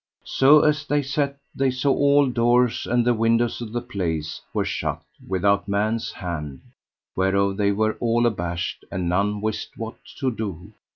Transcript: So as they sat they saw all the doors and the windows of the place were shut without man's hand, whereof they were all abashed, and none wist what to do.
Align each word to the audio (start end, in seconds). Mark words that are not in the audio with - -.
So 0.25 0.61
as 0.61 0.87
they 0.87 1.03
sat 1.03 1.37
they 1.53 1.69
saw 1.69 1.91
all 1.93 2.25
the 2.25 2.33
doors 2.33 2.87
and 2.87 3.05
the 3.05 3.13
windows 3.13 3.61
of 3.61 3.71
the 3.71 3.83
place 3.83 4.41
were 4.51 4.65
shut 4.65 5.03
without 5.27 5.67
man's 5.67 6.11
hand, 6.13 6.61
whereof 7.15 7.57
they 7.57 7.71
were 7.71 7.97
all 7.99 8.25
abashed, 8.25 8.83
and 8.91 9.07
none 9.07 9.41
wist 9.41 9.77
what 9.77 9.97
to 10.17 10.31
do. 10.31 10.73